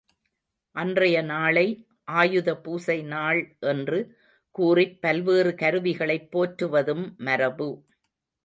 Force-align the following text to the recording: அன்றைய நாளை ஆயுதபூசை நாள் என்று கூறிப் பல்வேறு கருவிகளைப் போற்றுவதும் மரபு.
அன்றைய 0.75 1.21
நாளை 1.21 1.65
ஆயுதபூசை 2.11 3.03
நாள் 3.05 3.41
என்று 3.67 3.99
கூறிப் 4.55 5.01
பல்வேறு 5.01 5.53
கருவிகளைப் 5.55 6.29
போற்றுவதும் 6.31 7.05
மரபு. 7.19 7.69